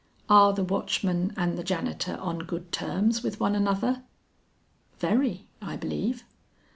"Are 0.27 0.51
the 0.51 0.63
watchman 0.63 1.31
and 1.37 1.59
the 1.59 1.63
janitor 1.63 2.15
on 2.17 2.39
good 2.39 2.71
terms 2.71 3.21
with 3.21 3.39
one 3.39 3.53
another?" 3.53 4.01
"Very, 4.97 5.45
I 5.61 5.75
believe." 5.75 6.23